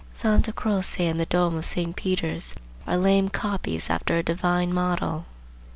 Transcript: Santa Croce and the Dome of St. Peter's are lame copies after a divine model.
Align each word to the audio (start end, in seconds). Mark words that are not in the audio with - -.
Santa 0.09 0.51
Croce 0.51 1.05
and 1.05 1.19
the 1.19 1.27
Dome 1.27 1.57
of 1.57 1.63
St. 1.65 1.95
Peter's 1.95 2.55
are 2.87 2.97
lame 2.97 3.29
copies 3.29 3.87
after 3.87 4.17
a 4.17 4.23
divine 4.23 4.73
model. 4.73 5.27